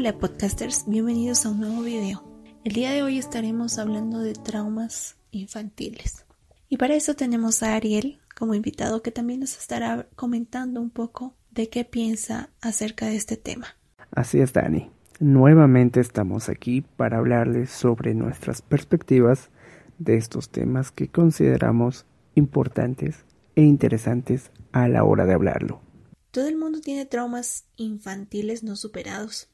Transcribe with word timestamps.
Hola 0.00 0.18
podcasters, 0.18 0.86
bienvenidos 0.88 1.44
a 1.44 1.50
un 1.50 1.60
nuevo 1.60 1.82
video. 1.82 2.24
El 2.64 2.72
día 2.72 2.90
de 2.90 3.02
hoy 3.02 3.18
estaremos 3.18 3.76
hablando 3.76 4.20
de 4.20 4.32
traumas 4.32 5.18
infantiles. 5.30 6.24
Y 6.70 6.78
para 6.78 6.94
eso 6.94 7.12
tenemos 7.12 7.62
a 7.62 7.74
Ariel 7.74 8.18
como 8.34 8.54
invitado 8.54 9.02
que 9.02 9.10
también 9.10 9.40
nos 9.40 9.58
estará 9.58 10.08
comentando 10.16 10.80
un 10.80 10.88
poco 10.88 11.34
de 11.50 11.68
qué 11.68 11.84
piensa 11.84 12.48
acerca 12.62 13.08
de 13.08 13.16
este 13.16 13.36
tema. 13.36 13.76
Así 14.10 14.40
es, 14.40 14.54
Dani. 14.54 14.90
Nuevamente 15.18 16.00
estamos 16.00 16.48
aquí 16.48 16.80
para 16.80 17.18
hablarles 17.18 17.68
sobre 17.68 18.14
nuestras 18.14 18.62
perspectivas 18.62 19.50
de 19.98 20.16
estos 20.16 20.48
temas 20.48 20.92
que 20.92 21.08
consideramos 21.08 22.06
importantes 22.34 23.26
e 23.54 23.64
interesantes 23.64 24.50
a 24.72 24.88
la 24.88 25.04
hora 25.04 25.26
de 25.26 25.34
hablarlo. 25.34 25.82
Todo 26.30 26.48
el 26.48 26.56
mundo 26.56 26.80
tiene 26.80 27.04
traumas 27.04 27.66
infantiles 27.76 28.62
no 28.62 28.76
superados. 28.76 29.50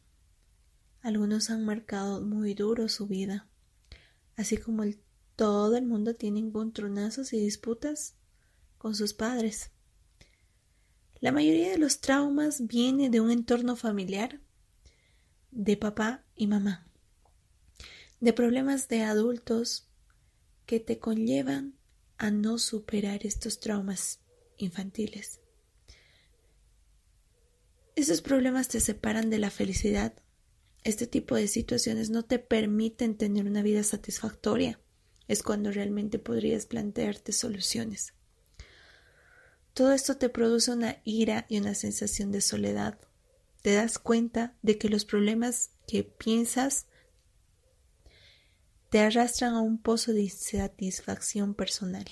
Algunos 1.06 1.50
han 1.50 1.64
marcado 1.64 2.20
muy 2.20 2.54
duro 2.54 2.88
su 2.88 3.06
vida, 3.06 3.46
así 4.34 4.56
como 4.56 4.82
todo 5.36 5.76
el 5.76 5.86
mundo 5.86 6.16
tiene 6.16 6.40
encontronazos 6.40 7.32
y 7.32 7.38
disputas 7.38 8.16
con 8.76 8.96
sus 8.96 9.14
padres. 9.14 9.70
La 11.20 11.30
mayoría 11.30 11.70
de 11.70 11.78
los 11.78 12.00
traumas 12.00 12.66
viene 12.66 13.08
de 13.08 13.20
un 13.20 13.30
entorno 13.30 13.76
familiar, 13.76 14.40
de 15.52 15.76
papá 15.76 16.24
y 16.34 16.48
mamá, 16.48 16.88
de 18.18 18.32
problemas 18.32 18.88
de 18.88 19.04
adultos 19.04 19.88
que 20.66 20.80
te 20.80 20.98
conllevan 20.98 21.78
a 22.18 22.32
no 22.32 22.58
superar 22.58 23.24
estos 23.24 23.60
traumas 23.60 24.18
infantiles. 24.56 25.38
Esos 27.94 28.22
problemas 28.22 28.66
te 28.66 28.80
separan 28.80 29.30
de 29.30 29.38
la 29.38 29.50
felicidad. 29.50 30.20
Este 30.86 31.08
tipo 31.08 31.34
de 31.34 31.48
situaciones 31.48 32.10
no 32.10 32.24
te 32.24 32.38
permiten 32.38 33.16
tener 33.16 33.44
una 33.44 33.60
vida 33.60 33.82
satisfactoria. 33.82 34.78
Es 35.26 35.42
cuando 35.42 35.72
realmente 35.72 36.20
podrías 36.20 36.66
plantearte 36.66 37.32
soluciones. 37.32 38.14
Todo 39.74 39.90
esto 39.90 40.16
te 40.16 40.28
produce 40.28 40.70
una 40.70 40.98
ira 41.02 41.44
y 41.48 41.58
una 41.58 41.74
sensación 41.74 42.30
de 42.30 42.40
soledad. 42.40 43.00
Te 43.62 43.74
das 43.74 43.98
cuenta 43.98 44.54
de 44.62 44.78
que 44.78 44.88
los 44.88 45.04
problemas 45.04 45.72
que 45.88 46.04
piensas 46.04 46.86
te 48.88 49.00
arrastran 49.00 49.54
a 49.54 49.62
un 49.62 49.82
pozo 49.82 50.12
de 50.12 50.22
insatisfacción 50.22 51.56
personal. 51.56 52.06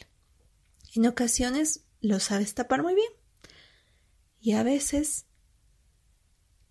En 0.97 1.07
ocasiones 1.07 1.85
lo 2.01 2.19
sabes 2.19 2.55
tapar 2.55 2.83
muy 2.83 2.97
bien 2.97 3.13
y 4.41 4.55
a 4.55 4.65
veces 4.65 5.27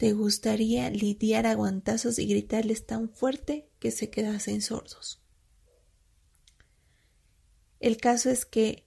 te 0.03 0.11
gustaría 0.11 0.89
lidiar 0.89 1.47
a 1.47 1.55
guantazos 1.55 2.19
y 2.19 2.25
gritarles 2.25 2.85
tan 2.85 3.07
fuerte 3.07 3.69
que 3.79 3.89
se 3.89 4.09
quedasen 4.09 4.61
sordos. 4.61 5.21
El 7.79 7.95
caso 7.95 8.29
es 8.29 8.45
que 8.45 8.85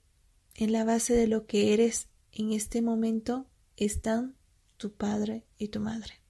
en 0.53 0.73
la 0.73 0.85
base 0.85 1.15
de 1.15 1.27
lo 1.27 1.47
que 1.47 1.73
eres 1.73 2.09
en 2.33 2.53
este 2.53 2.83
momento 2.83 3.47
están 3.79 4.37
tu 4.77 4.93
padre 4.93 5.47
y 5.57 5.69
tu 5.69 5.81
madre. 5.81 6.21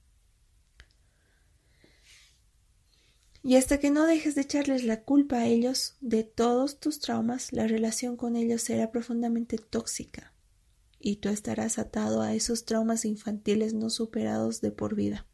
Y 3.43 3.57
hasta 3.57 3.79
que 3.79 3.91
no 3.91 4.05
dejes 4.05 4.35
de 4.35 4.43
echarles 4.43 4.85
la 4.85 5.03
culpa 5.03 5.39
a 5.39 5.47
ellos 5.47 5.97
de 5.99 6.23
todos 6.23 6.79
tus 6.79 7.01
traumas, 7.01 7.51
la 7.51 7.67
relación 7.67 8.15
con 8.15 8.37
ellos 8.37 8.61
será 8.61 8.89
profundamente 8.89 9.57
tóxica 9.57 10.31
y 10.99 11.17
tú 11.17 11.29
estarás 11.29 11.79
atado 11.79 12.21
a 12.21 12.33
esos 12.33 12.65
traumas 12.65 13.05
infantiles 13.05 13.73
no 13.73 13.89
superados 13.89 14.61
de 14.61 14.71
por 14.71 14.95
vida. 14.95 15.25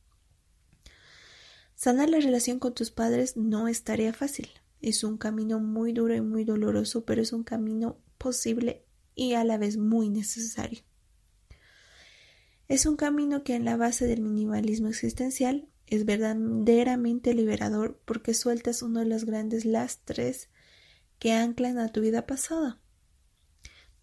Sanar 1.75 2.09
la 2.09 2.19
relación 2.19 2.59
con 2.59 2.73
tus 2.73 2.91
padres 2.91 3.35
no 3.35 3.67
es 3.67 3.83
tarea 3.83 4.13
fácil. 4.13 4.49
Es 4.81 5.03
un 5.03 5.17
camino 5.17 5.59
muy 5.59 5.93
duro 5.93 6.15
y 6.15 6.21
muy 6.21 6.43
doloroso, 6.43 7.05
pero 7.05 7.21
es 7.21 7.33
un 7.33 7.43
camino 7.43 7.97
posible 8.17 8.85
y 9.15 9.33
a 9.33 9.43
la 9.43 9.57
vez 9.57 9.77
muy 9.77 10.09
necesario. 10.09 10.81
Es 12.67 12.85
un 12.85 12.95
camino 12.95 13.43
que 13.43 13.55
en 13.55 13.65
la 13.65 13.77
base 13.77 14.07
del 14.07 14.21
minimalismo 14.21 14.87
existencial 14.87 15.67
es 15.87 16.05
verdaderamente 16.05 17.33
liberador 17.33 17.99
porque 18.05 18.33
sueltas 18.33 18.81
uno 18.81 18.99
de 19.01 19.05
los 19.05 19.25
grandes 19.25 19.65
lastres 19.65 20.49
que 21.19 21.33
anclan 21.33 21.77
a 21.77 21.89
tu 21.89 22.01
vida 22.01 22.25
pasada. 22.25 22.82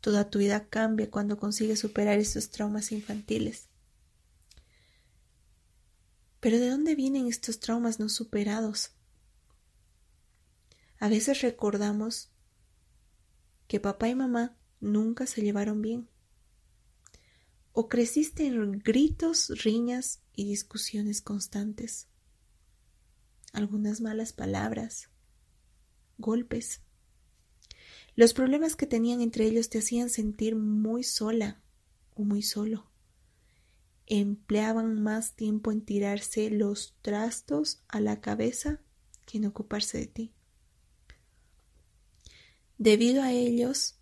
Toda 0.01 0.31
tu 0.31 0.39
vida 0.39 0.69
cambia 0.69 1.11
cuando 1.11 1.39
consigues 1.39 1.81
superar 1.81 2.19
esos 2.19 2.51
traumas 2.51 2.93
infantiles. 2.93 3.69
Pero 6.41 6.59
¿de 6.59 6.71
dónde 6.71 6.95
vienen 6.95 7.27
estos 7.27 7.61
traumas 7.61 8.01
no 8.01 8.09
superados? 8.09 8.93
A 10.99 11.09
veces 11.09 11.43
recordamos 11.43 12.31
que 13.69 13.79
papá 13.79 14.09
y 14.09 14.15
mamá 14.15 14.57
nunca 14.81 15.27
se 15.27 15.43
llevaron 15.43 15.83
bien. 15.83 16.09
O 17.73 17.89
creciste 17.89 18.47
en 18.47 18.79
gritos, 18.81 19.49
riñas 19.63 20.21
y 20.35 20.45
discusiones 20.45 21.21
constantes. 21.21 22.09
Algunas 23.53 24.01
malas 24.01 24.33
palabras, 24.33 25.09
golpes. 26.19 26.81
Los 28.21 28.35
problemas 28.35 28.77
que 28.77 28.87
tenían 28.87 29.23
entre 29.23 29.47
ellos 29.47 29.71
te 29.71 29.79
hacían 29.79 30.11
sentir 30.11 30.55
muy 30.55 31.05
sola 31.05 31.63
o 32.15 32.23
muy 32.23 32.43
solo. 32.43 32.85
Empleaban 34.05 35.03
más 35.03 35.37
tiempo 35.37 35.73
en 35.73 35.81
tirarse 35.81 36.51
los 36.51 36.95
trastos 37.01 37.83
a 37.89 37.99
la 37.99 38.21
cabeza 38.21 38.83
que 39.25 39.39
en 39.39 39.47
ocuparse 39.47 39.97
de 39.97 40.07
ti. 40.07 40.35
Debido 42.77 43.23
a 43.23 43.33
ellos, 43.33 43.99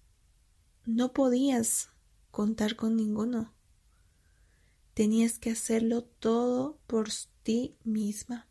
no 0.85 1.13
podías 1.13 1.91
contar 2.33 2.75
con 2.75 2.97
ninguno. 2.97 3.55
Tenías 4.95 5.39
que 5.39 5.53
hacerlo 5.53 6.03
todo 6.03 6.81
por 6.89 7.09
ti 7.45 7.77
misma. 7.85 8.49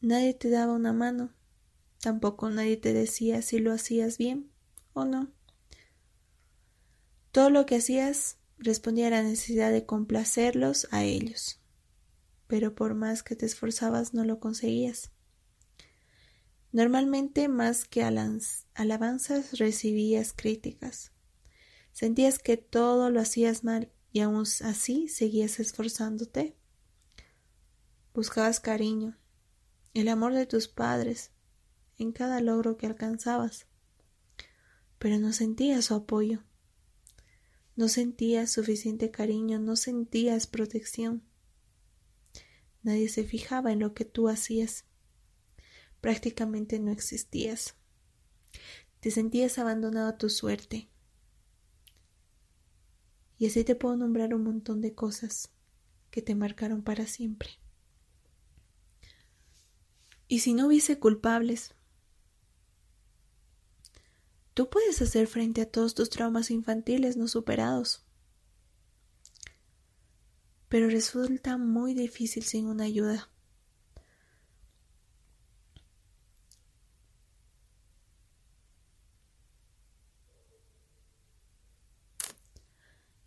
Nadie 0.00 0.34
te 0.34 0.50
daba 0.50 0.72
una 0.72 0.92
mano 0.92 1.32
Tampoco 2.00 2.48
nadie 2.48 2.76
te 2.76 2.92
decía 2.92 3.42
si 3.42 3.58
lo 3.58 3.72
hacías 3.72 4.16
bien 4.16 4.50
o 4.94 5.04
no. 5.04 5.30
Todo 7.30 7.50
lo 7.50 7.66
que 7.66 7.76
hacías 7.76 8.38
respondía 8.58 9.08
a 9.08 9.10
la 9.10 9.22
necesidad 9.22 9.70
de 9.70 9.86
complacerlos 9.86 10.88
a 10.90 11.04
ellos. 11.04 11.60
Pero 12.46 12.74
por 12.74 12.94
más 12.94 13.22
que 13.22 13.36
te 13.36 13.46
esforzabas 13.46 14.14
no 14.14 14.24
lo 14.24 14.40
conseguías. 14.40 15.12
Normalmente 16.72 17.48
más 17.48 17.84
que 17.84 18.02
alabanzas 18.02 19.58
recibías 19.58 20.32
críticas. 20.32 21.12
Sentías 21.92 22.38
que 22.38 22.56
todo 22.56 23.10
lo 23.10 23.20
hacías 23.20 23.64
mal 23.64 23.92
y 24.12 24.20
aún 24.20 24.44
así 24.62 25.08
seguías 25.08 25.60
esforzándote. 25.60 26.56
Buscabas 28.14 28.58
cariño, 28.58 29.18
el 29.94 30.08
amor 30.08 30.34
de 30.34 30.46
tus 30.46 30.68
padres, 30.68 31.32
en 32.02 32.12
cada 32.12 32.40
logro 32.40 32.76
que 32.76 32.86
alcanzabas, 32.86 33.66
pero 34.98 35.18
no 35.18 35.32
sentías 35.32 35.84
su 35.86 35.94
apoyo, 35.94 36.42
no 37.76 37.88
sentías 37.88 38.50
suficiente 38.52 39.10
cariño, 39.10 39.58
no 39.58 39.76
sentías 39.76 40.46
protección. 40.46 41.22
Nadie 42.82 43.08
se 43.08 43.24
fijaba 43.24 43.72
en 43.72 43.80
lo 43.80 43.94
que 43.94 44.04
tú 44.04 44.28
hacías. 44.28 44.84
Prácticamente 46.00 46.78
no 46.78 46.90
existías. 46.90 47.74
Te 49.00 49.10
sentías 49.10 49.58
abandonado 49.58 50.08
a 50.08 50.18
tu 50.18 50.28
suerte. 50.30 50.88
Y 53.38 53.46
así 53.46 53.64
te 53.64 53.74
puedo 53.74 53.96
nombrar 53.96 54.34
un 54.34 54.44
montón 54.44 54.80
de 54.80 54.94
cosas 54.94 55.50
que 56.10 56.20
te 56.20 56.34
marcaron 56.34 56.82
para 56.82 57.06
siempre. 57.06 57.50
Y 60.28 60.40
si 60.40 60.52
no 60.54 60.66
hubiese 60.66 60.98
culpables, 60.98 61.74
Tú 64.60 64.68
puedes 64.68 65.00
hacer 65.00 65.26
frente 65.26 65.62
a 65.62 65.70
todos 65.70 65.94
tus 65.94 66.10
traumas 66.10 66.50
infantiles 66.50 67.16
no 67.16 67.28
superados. 67.28 68.04
Pero 70.68 70.90
resulta 70.90 71.56
muy 71.56 71.94
difícil 71.94 72.42
sin 72.42 72.66
una 72.66 72.84
ayuda. 72.84 73.30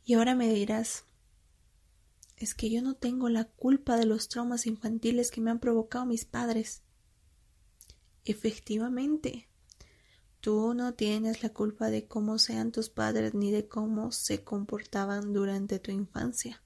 Y 0.05 0.13
ahora 0.13 0.35
me 0.35 0.53
dirás, 0.53 1.05
es 2.37 2.53
que 2.53 2.69
yo 2.69 2.83
no 2.83 2.93
tengo 2.93 3.27
la 3.29 3.45
culpa 3.45 3.97
de 3.97 4.05
los 4.05 4.29
traumas 4.29 4.67
infantiles 4.67 5.31
que 5.31 5.41
me 5.41 5.49
han 5.49 5.59
provocado 5.59 6.05
mis 6.05 6.25
padres. 6.25 6.83
Efectivamente, 8.23 9.49
Tú 10.43 10.73
no 10.73 10.93
tienes 10.93 11.41
la 11.41 11.53
culpa 11.53 11.89
de 11.89 12.05
cómo 12.05 12.37
sean 12.37 12.73
tus 12.73 12.89
padres 12.89 13.33
ni 13.33 13.49
de 13.49 13.69
cómo 13.69 14.11
se 14.11 14.43
comportaban 14.43 15.31
durante 15.31 15.79
tu 15.79 15.89
infancia. 15.91 16.61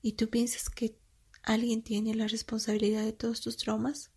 ¿Y 0.00 0.12
tú 0.12 0.30
piensas 0.30 0.70
que 0.70 0.96
alguien 1.42 1.82
tiene 1.82 2.14
la 2.14 2.26
responsabilidad 2.26 3.04
de 3.04 3.12
todos 3.12 3.42
tus 3.42 3.58
traumas? 3.58 4.10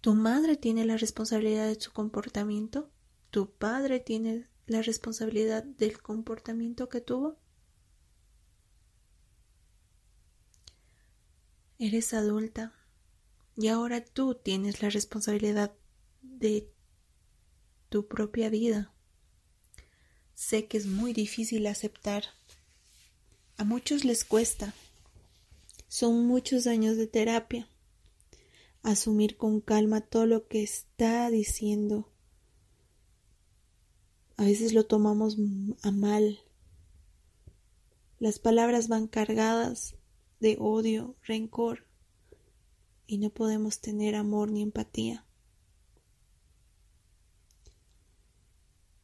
¿Tu 0.00 0.12
madre 0.16 0.56
tiene 0.56 0.84
la 0.84 0.96
responsabilidad 0.96 1.68
de 1.68 1.80
su 1.80 1.92
comportamiento? 1.92 2.90
¿Tu 3.30 3.48
padre 3.48 4.00
tiene 4.00 4.48
la 4.66 4.82
responsabilidad 4.82 5.64
del 5.64 6.00
comportamiento 6.00 6.88
que 6.88 7.00
tuvo? 7.00 7.36
Eres 11.78 12.14
adulta 12.14 12.72
y 13.56 13.68
ahora 13.68 14.04
tú 14.04 14.34
tienes 14.34 14.82
la 14.82 14.90
responsabilidad 14.90 15.72
de 16.22 16.70
tu 17.88 18.06
propia 18.06 18.48
vida. 18.48 18.92
Sé 20.34 20.66
que 20.66 20.78
es 20.78 20.86
muy 20.86 21.12
difícil 21.12 21.66
aceptar. 21.66 22.24
A 23.56 23.64
muchos 23.64 24.04
les 24.04 24.24
cuesta. 24.24 24.74
Son 25.88 26.26
muchos 26.26 26.66
años 26.66 26.96
de 26.96 27.06
terapia. 27.06 27.68
Asumir 28.82 29.36
con 29.36 29.60
calma 29.60 30.00
todo 30.00 30.26
lo 30.26 30.48
que 30.48 30.62
está 30.62 31.30
diciendo. 31.30 32.11
A 34.42 34.44
veces 34.44 34.72
lo 34.72 34.84
tomamos 34.86 35.36
a 35.82 35.92
mal. 35.92 36.40
Las 38.18 38.40
palabras 38.40 38.88
van 38.88 39.06
cargadas 39.06 39.94
de 40.40 40.56
odio, 40.58 41.14
rencor, 41.22 41.86
y 43.06 43.18
no 43.18 43.30
podemos 43.30 43.80
tener 43.80 44.16
amor 44.16 44.50
ni 44.50 44.62
empatía. 44.62 45.24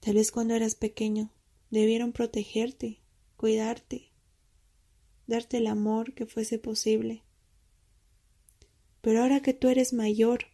Tal 0.01 0.17
vez 0.17 0.33
cuando 0.33 0.57
eras 0.57 0.75
pequeño 0.75 1.31
debieron 1.71 2.11
protegerte, 2.11 3.01
cuidarte, 3.37 4.11
darte 5.29 5.59
el 5.59 5.69
amor 5.69 6.15
que 6.15 6.27
fuese 6.27 6.59
posible. 6.59 7.23
Pero 9.03 9.23
ahora 9.23 9.41
que 9.41 9.55
tú 9.55 9.69
eres 9.69 9.93
mayor 9.93 10.47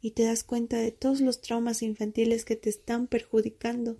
y 0.00 0.10
te 0.10 0.24
das 0.24 0.42
cuenta 0.42 0.78
de 0.78 0.90
todos 0.90 1.20
los 1.20 1.42
traumas 1.42 1.80
infantiles 1.82 2.44
que 2.44 2.56
te 2.56 2.70
están 2.70 3.06
perjudicando, 3.06 3.98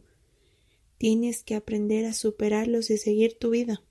tienes 1.02 1.42
que 1.42 1.56
aprender 1.56 2.04
a 2.04 2.12
superarlos 2.12 2.88
y 2.88 2.96
seguir 2.96 3.36
tu 3.36 3.50
vida. 3.50 3.82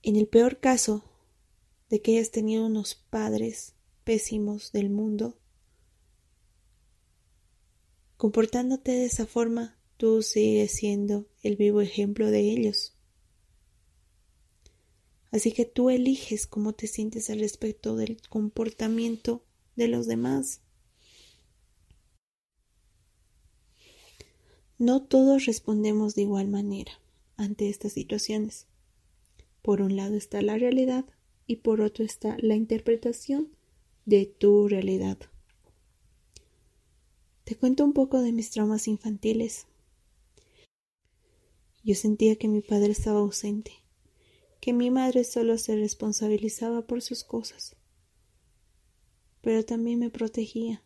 En 0.00 0.14
el 0.14 0.28
peor 0.28 0.60
caso 0.60 1.02
de 1.90 2.00
que 2.00 2.12
hayas 2.12 2.30
tenido 2.30 2.64
unos 2.64 2.94
padres 2.94 3.74
pésimos 4.04 4.70
del 4.70 4.90
mundo, 4.90 5.36
Comportándote 8.16 8.92
de 8.92 9.06
esa 9.06 9.26
forma, 9.26 9.76
tú 9.96 10.22
sigues 10.22 10.70
siendo 10.70 11.26
el 11.42 11.56
vivo 11.56 11.80
ejemplo 11.80 12.30
de 12.30 12.52
ellos. 12.52 12.96
Así 15.32 15.50
que 15.50 15.64
tú 15.64 15.90
eliges 15.90 16.46
cómo 16.46 16.74
te 16.74 16.86
sientes 16.86 17.28
al 17.28 17.40
respecto 17.40 17.96
del 17.96 18.22
comportamiento 18.28 19.44
de 19.74 19.88
los 19.88 20.06
demás. 20.06 20.60
No 24.84 25.02
todos 25.02 25.46
respondemos 25.46 26.14
de 26.14 26.20
igual 26.20 26.48
manera 26.48 26.92
ante 27.38 27.70
estas 27.70 27.94
situaciones. 27.94 28.66
Por 29.62 29.80
un 29.80 29.96
lado 29.96 30.14
está 30.14 30.42
la 30.42 30.58
realidad 30.58 31.06
y 31.46 31.56
por 31.56 31.80
otro 31.80 32.04
está 32.04 32.36
la 32.38 32.54
interpretación 32.54 33.48
de 34.04 34.26
tu 34.26 34.68
realidad. 34.68 35.16
Te 37.44 37.56
cuento 37.56 37.82
un 37.82 37.94
poco 37.94 38.20
de 38.20 38.32
mis 38.32 38.50
traumas 38.50 38.86
infantiles. 38.86 39.64
Yo 41.82 41.94
sentía 41.94 42.36
que 42.36 42.48
mi 42.48 42.60
padre 42.60 42.92
estaba 42.92 43.20
ausente, 43.20 43.72
que 44.60 44.74
mi 44.74 44.90
madre 44.90 45.24
solo 45.24 45.56
se 45.56 45.76
responsabilizaba 45.76 46.86
por 46.86 47.00
sus 47.00 47.24
cosas, 47.24 47.74
pero 49.40 49.64
también 49.64 49.98
me 49.98 50.10
protegía. 50.10 50.82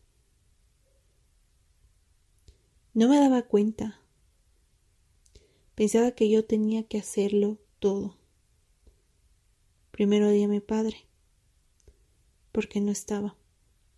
No 2.94 3.08
me 3.08 3.19
daba 3.19 3.43
cuenta. 3.43 4.00
Pensaba 5.75 6.12
que 6.12 6.29
yo 6.29 6.44
tenía 6.44 6.82
que 6.82 6.99
hacerlo 6.99 7.58
todo. 7.79 8.17
Primero 9.90 10.29
odié 10.29 10.44
a 10.44 10.49
mi 10.49 10.61
padre, 10.61 11.06
porque 12.52 12.81
no 12.81 12.90
estaba, 12.90 13.37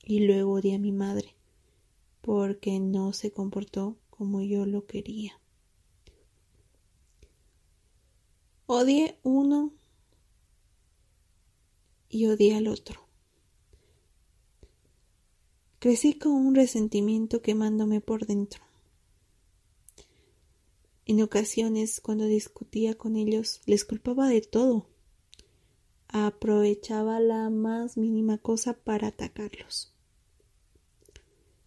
y 0.05 0.21
luego 0.21 0.53
odié 0.53 0.75
a 0.75 0.79
mi 0.79 0.93
madre 0.93 1.35
porque 2.21 2.79
no 2.81 3.13
se 3.13 3.33
comportó 3.33 3.97
como 4.11 4.43
yo 4.43 4.67
lo 4.67 4.87
quería. 4.87 5.41
Odié 8.67 9.19
uno 9.23 9.73
y 12.09 12.27
odié 12.27 12.57
al 12.57 12.69
otro. 12.69 13.01
Crecí 15.79 16.19
con 16.19 16.33
un 16.33 16.55
resentimiento 16.55 17.41
quemándome 17.41 18.01
por 18.01 18.27
dentro. 18.27 18.63
En 21.11 21.21
ocasiones, 21.23 22.01
cuando 22.01 22.27
discutía 22.27 22.97
con 22.97 23.17
ellos, 23.17 23.63
les 23.67 23.85
culpaba 23.85 24.29
de 24.29 24.43
todo. 24.43 24.87
Aprovechaba 26.07 27.19
la 27.19 27.51
más 27.51 27.97
mínima 27.97 28.39
cosa 28.39 28.75
para 28.75 29.09
atacarlos. 29.09 29.93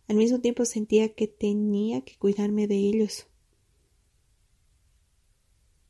Al 0.07 0.15
mismo 0.15 0.39
tiempo 0.39 0.63
sentía 0.63 1.13
que 1.13 1.27
tenía 1.27 2.05
que 2.05 2.15
cuidarme 2.15 2.67
de 2.67 2.77
ellos 2.77 3.27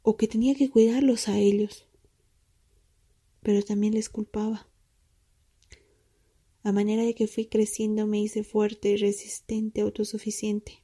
o 0.01 0.17
que 0.17 0.27
tenía 0.27 0.55
que 0.55 0.71
cuidarlos 0.71 1.27
a 1.27 1.37
ellos, 1.37 1.85
pero 3.43 3.61
también 3.61 3.93
les 3.93 4.09
culpaba. 4.09 4.67
A 6.63 6.71
manera 6.71 7.03
de 7.03 7.13
que 7.13 7.27
fui 7.27 7.45
creciendo 7.45 8.07
me 8.07 8.19
hice 8.19 8.43
fuerte, 8.43 8.97
resistente, 8.97 9.81
autosuficiente. 9.81 10.82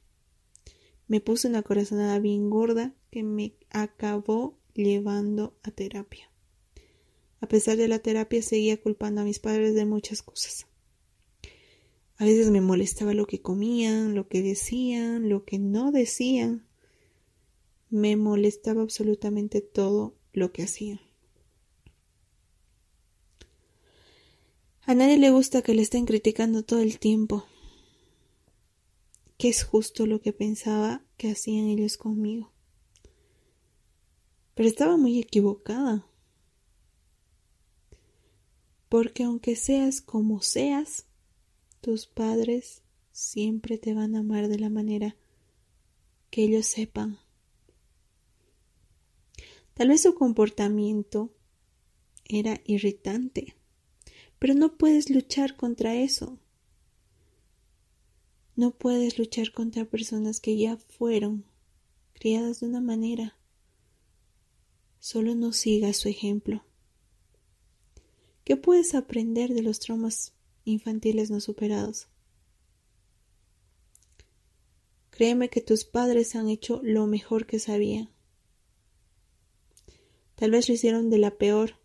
Me 1.10 1.20
puse 1.20 1.48
una 1.48 1.64
corazonada 1.64 2.20
bien 2.20 2.50
gorda 2.50 2.94
que 3.10 3.24
me 3.24 3.56
acabó 3.68 4.56
llevando 4.74 5.58
a 5.64 5.72
terapia. 5.72 6.30
A 7.40 7.48
pesar 7.48 7.76
de 7.76 7.88
la 7.88 7.98
terapia 7.98 8.40
seguía 8.42 8.80
culpando 8.80 9.20
a 9.20 9.24
mis 9.24 9.40
padres 9.40 9.74
de 9.74 9.86
muchas 9.86 10.22
cosas. 10.22 10.68
A 12.16 12.24
veces 12.24 12.50
me 12.50 12.60
molestaba 12.60 13.12
lo 13.12 13.26
que 13.26 13.42
comían, 13.42 14.14
lo 14.14 14.28
que 14.28 14.40
decían, 14.40 15.28
lo 15.28 15.44
que 15.44 15.58
no 15.58 15.90
decían. 15.90 16.64
Me 17.88 18.14
molestaba 18.14 18.82
absolutamente 18.82 19.62
todo 19.62 20.14
lo 20.32 20.52
que 20.52 20.62
hacían. 20.62 21.00
A 24.82 24.94
nadie 24.94 25.18
le 25.18 25.32
gusta 25.32 25.62
que 25.62 25.74
le 25.74 25.82
estén 25.82 26.06
criticando 26.06 26.62
todo 26.62 26.78
el 26.78 27.00
tiempo, 27.00 27.46
que 29.40 29.48
es 29.48 29.64
justo 29.64 30.04
lo 30.04 30.20
que 30.20 30.34
pensaba 30.34 31.02
que 31.16 31.30
hacían 31.30 31.64
ellos 31.64 31.96
conmigo. 31.96 32.52
Pero 34.54 34.68
estaba 34.68 34.98
muy 34.98 35.18
equivocada, 35.18 36.06
porque 38.90 39.22
aunque 39.22 39.56
seas 39.56 40.02
como 40.02 40.42
seas, 40.42 41.06
tus 41.80 42.06
padres 42.06 42.82
siempre 43.12 43.78
te 43.78 43.94
van 43.94 44.14
a 44.14 44.18
amar 44.18 44.48
de 44.48 44.58
la 44.58 44.68
manera 44.68 45.16
que 46.28 46.42
ellos 46.42 46.66
sepan. 46.66 47.18
Tal 49.72 49.88
vez 49.88 50.02
su 50.02 50.14
comportamiento 50.14 51.34
era 52.26 52.60
irritante, 52.66 53.56
pero 54.38 54.52
no 54.52 54.76
puedes 54.76 55.08
luchar 55.08 55.56
contra 55.56 55.94
eso. 55.94 56.38
No 58.60 58.72
puedes 58.72 59.18
luchar 59.18 59.52
contra 59.52 59.86
personas 59.86 60.38
que 60.38 60.58
ya 60.58 60.76
fueron 60.76 61.46
criadas 62.12 62.60
de 62.60 62.66
una 62.66 62.82
manera. 62.82 63.38
Solo 64.98 65.34
no 65.34 65.54
sigas 65.54 65.96
su 65.96 66.10
ejemplo. 66.10 66.62
¿Qué 68.44 68.58
puedes 68.58 68.94
aprender 68.94 69.54
de 69.54 69.62
los 69.62 69.78
traumas 69.78 70.34
infantiles 70.66 71.30
no 71.30 71.40
superados. 71.40 72.08
Créeme 75.08 75.48
que 75.48 75.62
tus 75.62 75.86
padres 75.86 76.36
han 76.36 76.50
hecho 76.50 76.82
lo 76.82 77.06
mejor 77.06 77.46
que 77.46 77.60
sabían. 77.60 78.10
Tal 80.34 80.50
vez 80.50 80.68
lo 80.68 80.74
hicieron 80.74 81.08
de 81.08 81.16
la 81.16 81.38
peor 81.38 81.76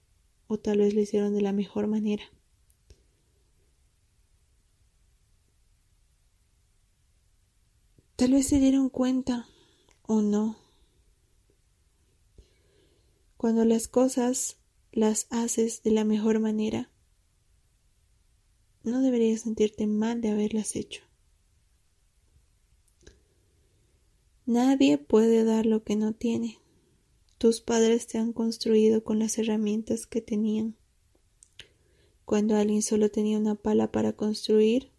o 0.48 0.60
tal 0.60 0.80
vez 0.80 0.94
lo 0.94 1.00
hicieron 1.00 1.34
de 1.36 1.42
la 1.42 1.54
mejor 1.54 1.88
manera. 1.88 2.26
Tal 8.16 8.32
vez 8.32 8.48
se 8.48 8.60
dieron 8.60 8.90
cuenta 8.90 9.48
o 10.04 10.22
no. 10.22 10.58
Cuando 13.36 13.66
las 13.66 13.90
cosas 13.90 14.58
las 14.94 15.28
haces 15.30 15.84
de 15.84 15.92
la 15.92 16.06
mejor 16.06 16.40
manera, 16.40 16.90
no 18.84 19.02
deberías 19.02 19.42
sentirte 19.42 19.86
mal 19.86 20.22
de 20.22 20.30
haberlas 20.30 20.78
hecho. 20.78 21.04
Nadie 24.46 24.98
puede 24.98 25.44
dar 25.44 25.66
lo 25.66 25.84
que 25.84 25.96
no 25.96 26.14
tiene. 26.14 26.60
tus 27.38 27.60
padres 27.60 28.08
te 28.08 28.18
han 28.18 28.32
construido 28.32 29.04
con 29.04 29.20
las 29.20 29.38
herramientas 29.38 30.08
que 30.08 30.22
tenían. 30.22 30.78
Cuando 32.24 32.56
alguien 32.56 32.82
solo 32.82 33.12
tenía 33.12 33.38
una 33.38 33.56
pala 33.56 33.92
para 33.92 34.14
construir 34.14 34.92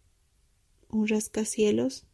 un 0.89 1.07
rascacielos, 1.07 2.06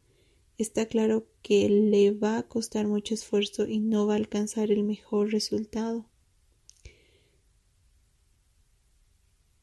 está 0.64 0.88
claro 0.88 1.28
que 1.44 1.70
le 1.70 2.12
va 2.12 2.40
a 2.40 2.48
costar 2.48 2.88
mucho 2.88 3.14
esfuerzo 3.14 3.68
y 3.68 3.80
no 3.80 4.08
va 4.08 4.14
a 4.14 4.18
alcanzar 4.18 4.72
el 4.72 4.84
mejor 4.84 5.32
resultado. 5.32 6.10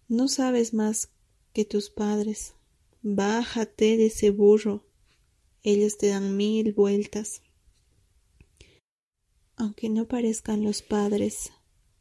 No 0.06 0.28
sabes 0.28 0.74
más 0.74 1.10
que 1.52 1.64
tus 1.64 1.90
padres. 1.90 2.54
Bájate 3.02 3.96
de 3.96 4.06
ese 4.06 4.30
burro. 4.30 4.84
Ellos 5.62 5.98
te 5.98 6.08
dan 6.08 6.36
mil 6.36 6.72
vueltas. 6.72 7.42
Aunque 9.56 9.88
no 9.88 10.06
parezcan 10.06 10.62
los 10.62 10.82
padres 10.82 11.50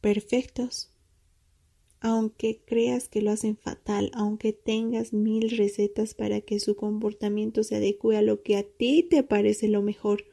perfectos, 0.00 0.89
aunque 2.00 2.62
creas 2.64 3.08
que 3.08 3.20
lo 3.20 3.30
hacen 3.30 3.56
fatal, 3.56 4.10
aunque 4.14 4.52
tengas 4.52 5.12
mil 5.12 5.50
recetas 5.50 6.14
para 6.14 6.40
que 6.40 6.58
su 6.58 6.74
comportamiento 6.74 7.62
se 7.62 7.76
adecue 7.76 8.16
a 8.16 8.22
lo 8.22 8.42
que 8.42 8.56
a 8.56 8.62
ti 8.62 9.02
te 9.02 9.22
parece 9.22 9.68
lo 9.68 9.82
mejor, 9.82 10.24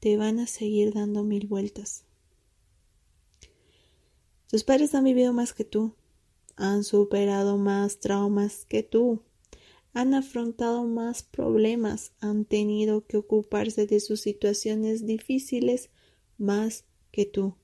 te 0.00 0.16
van 0.16 0.40
a 0.40 0.46
seguir 0.46 0.94
dando 0.94 1.24
mil 1.24 1.46
vueltas. 1.46 2.04
Tus 4.48 4.64
padres 4.64 4.94
han 4.94 5.04
vivido 5.04 5.32
más 5.32 5.52
que 5.52 5.64
tú, 5.64 5.94
han 6.56 6.84
superado 6.84 7.58
más 7.58 8.00
traumas 8.00 8.64
que 8.64 8.82
tú, 8.82 9.22
han 9.92 10.14
afrontado 10.14 10.84
más 10.84 11.22
problemas, 11.22 12.12
han 12.20 12.46
tenido 12.46 13.06
que 13.06 13.18
ocuparse 13.18 13.86
de 13.86 14.00
sus 14.00 14.20
situaciones 14.20 15.06
difíciles 15.06 15.90
más 16.38 16.84
que 17.10 17.26
tú. 17.26 17.54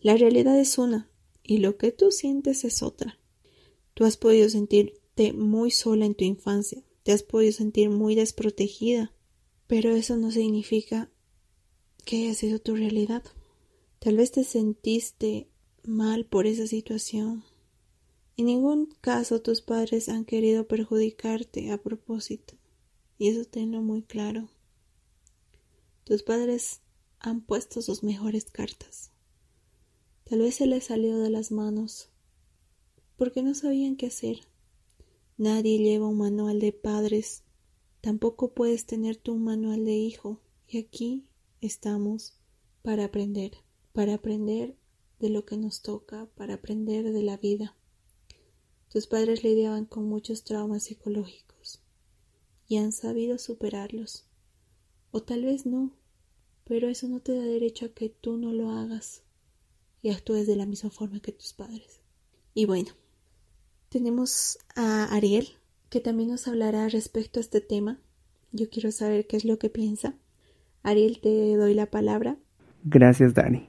La 0.00 0.16
realidad 0.16 0.58
es 0.58 0.78
una, 0.78 1.08
y 1.44 1.58
lo 1.58 1.76
que 1.76 1.92
tú 1.92 2.10
sientes 2.10 2.64
es 2.64 2.82
otra. 2.82 3.18
Tú 3.94 4.04
has 4.04 4.16
podido 4.16 4.48
sentirte 4.48 5.32
muy 5.32 5.70
sola 5.70 6.06
en 6.06 6.14
tu 6.14 6.24
infancia, 6.24 6.82
te 7.02 7.12
has 7.12 7.22
podido 7.22 7.52
sentir 7.52 7.90
muy 7.90 8.14
desprotegida, 8.14 9.12
pero 9.66 9.94
eso 9.94 10.16
no 10.16 10.30
significa 10.30 11.10
que 12.04 12.24
haya 12.24 12.34
sido 12.34 12.58
tu 12.58 12.74
realidad. 12.74 13.22
Tal 13.98 14.16
vez 14.16 14.32
te 14.32 14.44
sentiste 14.44 15.48
mal 15.84 16.26
por 16.26 16.46
esa 16.46 16.66
situación. 16.66 17.44
En 18.36 18.46
ningún 18.46 18.86
caso 19.00 19.42
tus 19.42 19.60
padres 19.60 20.08
han 20.08 20.24
querido 20.24 20.66
perjudicarte 20.66 21.70
a 21.70 21.80
propósito, 21.80 22.54
y 23.18 23.28
eso 23.28 23.44
tenlo 23.44 23.82
muy 23.82 24.02
claro. 24.02 24.48
Tus 26.04 26.22
padres 26.22 26.80
han 27.20 27.40
puesto 27.40 27.82
sus 27.82 28.02
mejores 28.02 28.46
cartas. 28.46 29.11
Tal 30.32 30.40
vez 30.40 30.54
se 30.54 30.66
les 30.66 30.84
salió 30.84 31.18
de 31.18 31.28
las 31.28 31.52
manos, 31.52 32.08
porque 33.18 33.42
no 33.42 33.54
sabían 33.54 33.96
qué 33.96 34.06
hacer. 34.06 34.38
Nadie 35.36 35.76
lleva 35.76 36.08
un 36.08 36.16
manual 36.16 36.58
de 36.58 36.72
padres, 36.72 37.42
tampoco 38.00 38.54
puedes 38.54 38.86
tener 38.86 39.18
tu 39.18 39.34
un 39.34 39.44
manual 39.44 39.84
de 39.84 39.92
hijo, 39.92 40.40
y 40.66 40.78
aquí 40.78 41.26
estamos 41.60 42.40
para 42.80 43.04
aprender, 43.04 43.52
para 43.92 44.14
aprender 44.14 44.74
de 45.20 45.28
lo 45.28 45.44
que 45.44 45.58
nos 45.58 45.82
toca, 45.82 46.30
para 46.34 46.54
aprender 46.54 47.12
de 47.12 47.22
la 47.22 47.36
vida. 47.36 47.76
Tus 48.88 49.06
padres 49.06 49.44
lidiaban 49.44 49.84
con 49.84 50.06
muchos 50.06 50.44
traumas 50.44 50.84
psicológicos 50.84 51.82
y 52.66 52.78
han 52.78 52.92
sabido 52.92 53.36
superarlos. 53.36 54.24
O 55.10 55.22
tal 55.22 55.44
vez 55.44 55.66
no, 55.66 55.94
pero 56.64 56.88
eso 56.88 57.06
no 57.06 57.20
te 57.20 57.36
da 57.36 57.44
derecho 57.44 57.84
a 57.84 57.88
que 57.90 58.08
tú 58.08 58.38
no 58.38 58.54
lo 58.54 58.70
hagas 58.70 59.24
y 60.02 60.10
actúes 60.10 60.46
de 60.46 60.56
la 60.56 60.66
misma 60.66 60.90
forma 60.90 61.20
que 61.20 61.32
tus 61.32 61.52
padres. 61.52 62.00
Y 62.54 62.66
bueno, 62.66 62.90
tenemos 63.88 64.58
a 64.76 65.04
Ariel, 65.14 65.48
que 65.88 66.00
también 66.00 66.30
nos 66.30 66.48
hablará 66.48 66.88
respecto 66.88 67.38
a 67.38 67.42
este 67.42 67.60
tema. 67.60 67.98
Yo 68.50 68.68
quiero 68.68 68.90
saber 68.90 69.26
qué 69.26 69.36
es 69.36 69.44
lo 69.44 69.58
que 69.58 69.70
piensa. 69.70 70.14
Ariel, 70.82 71.20
te 71.22 71.56
doy 71.56 71.74
la 71.74 71.86
palabra. 71.86 72.36
Gracias, 72.84 73.34
Dani. 73.34 73.68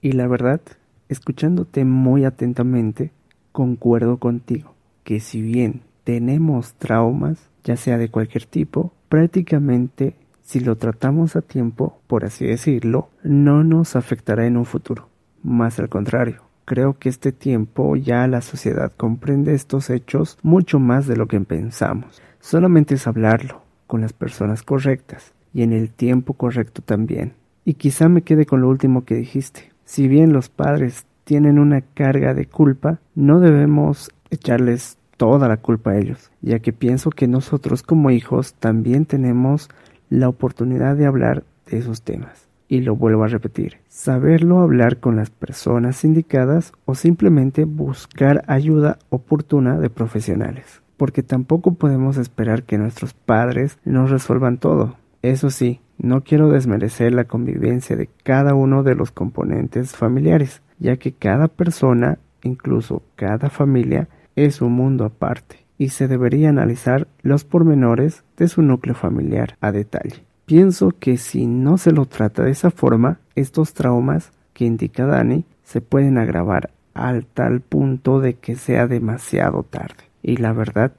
Y 0.00 0.12
la 0.12 0.28
verdad, 0.28 0.60
escuchándote 1.08 1.84
muy 1.84 2.24
atentamente, 2.24 3.10
concuerdo 3.52 4.18
contigo 4.18 4.74
que 5.02 5.20
si 5.20 5.42
bien 5.42 5.82
tenemos 6.04 6.74
traumas, 6.74 7.38
ya 7.64 7.76
sea 7.76 7.98
de 7.98 8.10
cualquier 8.10 8.46
tipo, 8.46 8.92
prácticamente 9.08 10.14
si 10.42 10.60
lo 10.60 10.76
tratamos 10.76 11.36
a 11.36 11.42
tiempo, 11.42 12.00
por 12.06 12.24
así 12.24 12.46
decirlo, 12.46 13.08
no 13.22 13.64
nos 13.64 13.96
afectará 13.96 14.46
en 14.46 14.56
un 14.56 14.64
futuro. 14.64 15.07
Más 15.42 15.78
al 15.78 15.88
contrario, 15.88 16.42
creo 16.64 16.98
que 16.98 17.08
este 17.08 17.32
tiempo 17.32 17.96
ya 17.96 18.26
la 18.26 18.42
sociedad 18.42 18.92
comprende 18.96 19.54
estos 19.54 19.88
hechos 19.88 20.38
mucho 20.42 20.78
más 20.78 21.06
de 21.06 21.16
lo 21.16 21.26
que 21.26 21.40
pensamos. 21.40 22.20
Solamente 22.40 22.96
es 22.96 23.06
hablarlo 23.06 23.62
con 23.86 24.00
las 24.00 24.12
personas 24.12 24.62
correctas 24.62 25.32
y 25.54 25.62
en 25.62 25.72
el 25.72 25.90
tiempo 25.90 26.34
correcto 26.34 26.82
también. 26.82 27.34
Y 27.64 27.74
quizá 27.74 28.08
me 28.08 28.22
quede 28.22 28.46
con 28.46 28.60
lo 28.60 28.68
último 28.68 29.04
que 29.04 29.14
dijiste. 29.14 29.72
Si 29.84 30.08
bien 30.08 30.32
los 30.32 30.48
padres 30.48 31.06
tienen 31.24 31.58
una 31.58 31.80
carga 31.80 32.34
de 32.34 32.46
culpa, 32.46 32.98
no 33.14 33.40
debemos 33.40 34.10
echarles 34.30 34.98
toda 35.16 35.48
la 35.48 35.56
culpa 35.56 35.92
a 35.92 35.98
ellos, 35.98 36.30
ya 36.42 36.58
que 36.58 36.72
pienso 36.72 37.10
que 37.10 37.28
nosotros 37.28 37.82
como 37.82 38.10
hijos 38.10 38.54
también 38.54 39.06
tenemos 39.06 39.68
la 40.10 40.28
oportunidad 40.28 40.96
de 40.96 41.06
hablar 41.06 41.44
de 41.66 41.78
esos 41.78 42.02
temas 42.02 42.47
y 42.68 42.82
lo 42.82 42.94
vuelvo 42.94 43.24
a 43.24 43.28
repetir, 43.28 43.78
saberlo 43.88 44.60
hablar 44.60 44.98
con 44.98 45.16
las 45.16 45.30
personas 45.30 46.04
indicadas 46.04 46.72
o 46.84 46.94
simplemente 46.94 47.64
buscar 47.64 48.44
ayuda 48.46 48.98
oportuna 49.08 49.78
de 49.78 49.90
profesionales, 49.90 50.82
porque 50.96 51.22
tampoco 51.22 51.74
podemos 51.74 52.18
esperar 52.18 52.64
que 52.64 52.78
nuestros 52.78 53.14
padres 53.14 53.78
nos 53.84 54.10
resuelvan 54.10 54.58
todo. 54.58 54.96
Eso 55.22 55.50
sí, 55.50 55.80
no 55.96 56.22
quiero 56.22 56.50
desmerecer 56.50 57.12
la 57.12 57.24
convivencia 57.24 57.96
de 57.96 58.08
cada 58.22 58.54
uno 58.54 58.82
de 58.82 58.94
los 58.94 59.10
componentes 59.10 59.96
familiares, 59.96 60.62
ya 60.78 60.96
que 60.96 61.12
cada 61.12 61.48
persona, 61.48 62.18
incluso 62.42 63.02
cada 63.16 63.50
familia, 63.50 64.08
es 64.36 64.60
un 64.60 64.72
mundo 64.72 65.04
aparte 65.04 65.66
y 65.78 65.88
se 65.88 66.06
debería 66.06 66.50
analizar 66.50 67.08
los 67.22 67.44
pormenores 67.44 68.24
de 68.36 68.48
su 68.48 68.62
núcleo 68.62 68.94
familiar 68.94 69.56
a 69.60 69.72
detalle. 69.72 70.27
Pienso 70.48 70.94
que 70.98 71.18
si 71.18 71.46
no 71.46 71.76
se 71.76 71.92
lo 71.92 72.06
trata 72.06 72.42
de 72.42 72.52
esa 72.52 72.70
forma, 72.70 73.18
estos 73.34 73.74
traumas 73.74 74.32
que 74.54 74.64
indica 74.64 75.04
Dani 75.04 75.44
se 75.62 75.82
pueden 75.82 76.16
agravar 76.16 76.70
al 76.94 77.26
tal 77.26 77.60
punto 77.60 78.18
de 78.18 78.32
que 78.32 78.56
sea 78.56 78.86
demasiado 78.86 79.62
tarde. 79.62 80.04
Y 80.22 80.38
la 80.38 80.54
verdad, 80.54 80.92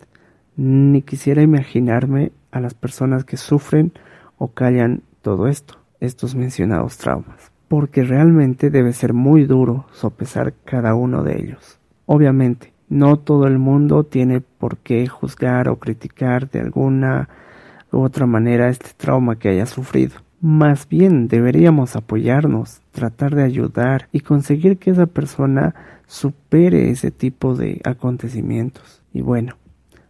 ni 0.55 1.01
quisiera 1.01 1.41
imaginarme 1.41 2.31
a 2.51 2.59
las 2.59 2.75
personas 2.75 3.23
que 3.23 3.37
sufren 3.37 3.91
o 4.37 4.49
callan 4.49 5.01
todo 5.23 5.47
esto, 5.47 5.79
estos 5.99 6.35
mencionados 6.35 6.99
traumas, 6.99 7.51
porque 7.67 8.03
realmente 8.03 8.69
debe 8.69 8.93
ser 8.93 9.13
muy 9.13 9.45
duro 9.45 9.87
sopesar 9.93 10.53
cada 10.63 10.93
uno 10.93 11.23
de 11.23 11.41
ellos. 11.41 11.79
Obviamente, 12.05 12.71
no 12.87 13.17
todo 13.17 13.47
el 13.47 13.57
mundo 13.57 14.03
tiene 14.03 14.41
por 14.41 14.77
qué 14.77 15.07
juzgar 15.07 15.69
o 15.69 15.77
criticar 15.77 16.51
de 16.51 16.59
alguna 16.59 17.29
otra 17.91 18.25
manera 18.25 18.69
este 18.69 18.89
trauma 18.95 19.37
que 19.37 19.49
haya 19.49 19.65
sufrido. 19.65 20.15
Más 20.41 20.87
bien 20.87 21.27
deberíamos 21.27 21.95
apoyarnos, 21.95 22.81
tratar 22.91 23.35
de 23.35 23.43
ayudar 23.43 24.07
y 24.11 24.21
conseguir 24.21 24.77
que 24.77 24.91
esa 24.91 25.05
persona 25.05 25.75
supere 26.07 26.89
ese 26.89 27.11
tipo 27.11 27.55
de 27.55 27.81
acontecimientos. 27.83 29.01
Y 29.13 29.21
bueno, 29.21 29.55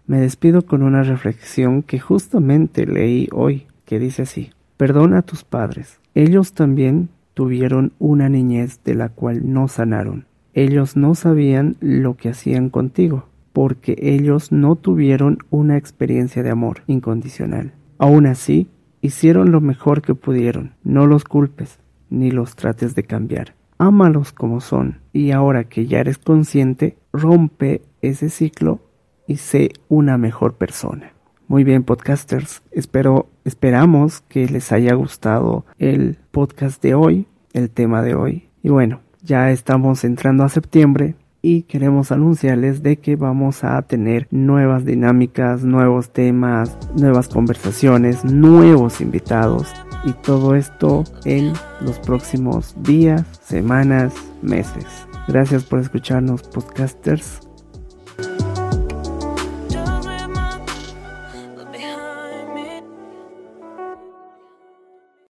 me 0.05 0.19
despido 0.19 0.63
con 0.63 0.83
una 0.83 1.03
reflexión 1.03 1.81
que 1.81 2.00
justamente 2.00 2.86
leí 2.86 3.27
hoy, 3.31 3.67
que 3.86 4.00
dice 4.00 4.24
así, 4.24 4.51
perdona 4.77 5.19
a 5.19 5.24
tus 5.24 5.43
padres, 5.43 6.00
ellos 6.13 6.53
también 6.53 7.09
tuvieron 7.33 7.93
una 8.00 8.29
niñez 8.29 8.81
de 8.83 8.95
la 8.95 9.09
cual 9.09 9.51
no 9.51 9.67
sanaron. 9.67 10.25
Ellos 10.53 10.95
no 10.95 11.15
sabían 11.15 11.77
lo 11.79 12.17
que 12.17 12.29
hacían 12.29 12.69
contigo 12.69 13.29
porque 13.60 13.98
ellos 14.00 14.54
no 14.54 14.78
tuvieron 14.78 15.39
una 15.50 15.75
experiencia 15.75 16.44
de 16.44 16.50
amor 16.50 16.84
incondicional. 16.88 17.74
Aún 17.98 18.25
así, 18.25 18.70
hicieron 19.01 19.51
lo 19.51 19.60
mejor 19.60 20.01
que 20.01 20.16
pudieron. 20.16 20.75
No 20.86 21.08
los 21.08 21.25
culpes, 21.25 21.78
ni 22.10 22.32
los 22.32 22.56
trates 22.56 22.96
de 22.96 23.04
cambiar. 23.04 23.56
Ámalos 23.78 24.32
como 24.32 24.62
son, 24.62 25.01
y 25.12 25.32
ahora 25.32 25.66
que 25.66 25.88
ya 25.88 26.00
eres 26.00 26.18
consciente, 26.18 26.96
rompe 27.12 27.82
ese 28.01 28.30
ciclo 28.30 28.80
y 29.28 29.36
sé 29.36 29.74
una 29.89 30.18
mejor 30.18 30.54
persona. 30.54 31.12
Muy 31.50 31.66
bien, 31.66 31.84
podcasters. 31.84 32.62
Espero, 32.72 33.28
esperamos 33.44 34.22
que 34.22 34.48
les 34.48 34.72
haya 34.72 34.94
gustado 34.94 35.66
el 35.80 36.18
podcast 36.32 36.82
de 36.82 36.96
hoy, 36.96 37.28
el 37.51 37.70
tema 37.70 38.04
de 38.04 38.16
hoy. 38.16 38.48
Y 38.63 38.70
bueno, 38.70 39.01
ya 39.22 39.51
estamos 39.51 40.06
entrando 40.06 40.46
a 40.46 40.50
septiembre 40.50 41.16
y 41.41 41.63
queremos 41.63 42.12
anunciarles 42.12 42.84
de 42.84 42.98
que 42.98 43.15
vamos 43.15 43.63
a 43.63 43.81
tener 43.81 44.27
nuevas 44.31 44.86
dinámicas, 44.86 45.63
nuevos 45.63 46.12
temas, 46.12 46.77
nuevas 46.96 47.27
conversaciones, 47.27 48.25
nuevos 48.25 49.01
invitados 49.01 49.67
y 50.05 50.13
todo 50.13 50.55
esto 50.55 51.03
en 51.25 51.53
los 51.81 52.00
próximos 52.00 52.75
días, 52.84 53.25
semanas, 53.41 54.13
meses. 54.41 54.86
Gracias 55.27 55.63
por 55.63 55.79
escucharnos 55.79 56.43
podcasters 56.43 57.49